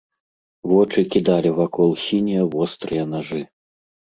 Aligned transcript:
Вочы 0.69 1.03
кідалі 1.15 1.51
вакол 1.59 1.89
сінія 2.07 2.43
вострыя 2.57 3.03
нажы. 3.13 3.41